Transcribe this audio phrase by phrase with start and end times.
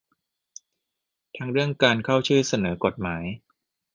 [1.37, 3.23] ทั้งเรื่องการเข้าชื่อเสนอกฎหมาย